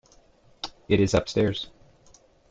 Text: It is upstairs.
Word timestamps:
It 0.87 0.99
is 0.99 1.13
upstairs. 1.13 1.69